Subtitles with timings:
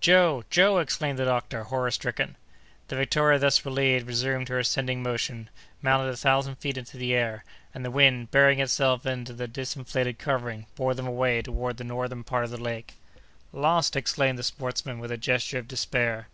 [0.00, 0.42] "Joe!
[0.48, 2.38] Joe!" exclaimed the doctor, horror stricken.
[2.88, 5.50] The Victoria thus relieved resumed her ascending motion,
[5.82, 10.18] mounted a thousand feet into the air, and the wind, burying itself in the disinflated
[10.18, 12.94] covering, bore them away toward the northern part of the lake.
[13.52, 16.28] "Lost!" exclaimed the sportsman, with a gesture of despair.